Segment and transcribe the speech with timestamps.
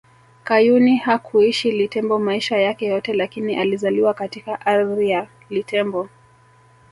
[0.43, 6.09] Kayuni hakuishi Litembo maisha yake yote lakini alizaliwa katika ardhi ya Litembo